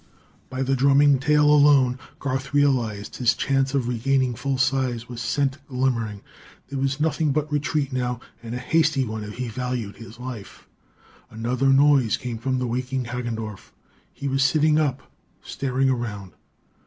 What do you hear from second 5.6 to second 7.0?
glimmering. There was